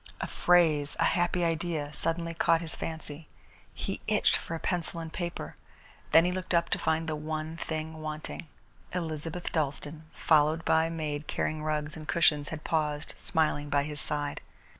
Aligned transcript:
A 0.19 0.25
phrase, 0.25 0.95
a 0.99 1.03
happy 1.03 1.43
idea, 1.45 1.93
suddenly 1.93 2.33
caught 2.33 2.61
his 2.61 2.75
fancy. 2.75 3.27
He 3.71 4.01
itched 4.07 4.35
for 4.35 4.55
a 4.55 4.59
pencil 4.59 4.99
and 4.99 5.13
paper. 5.13 5.55
Then 6.11 6.25
he 6.25 6.31
looked 6.31 6.55
up 6.55 6.69
to 6.69 6.79
find 6.79 7.07
the 7.07 7.15
one 7.15 7.55
thing 7.55 8.01
wanting. 8.01 8.47
Elizabeth 8.95 9.51
Dalstan, 9.51 10.05
followed 10.25 10.65
by 10.65 10.85
a 10.85 10.89
maid 10.89 11.27
carrying 11.27 11.61
rugs 11.63 11.95
and 11.95 12.07
cushions, 12.07 12.49
had 12.49 12.63
paused, 12.63 13.13
smiling, 13.19 13.69
by 13.69 13.83
his 13.83 14.01
side. 14.01 14.41